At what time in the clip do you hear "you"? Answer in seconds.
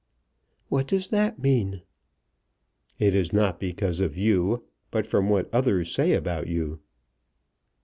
4.17-4.63, 6.47-6.79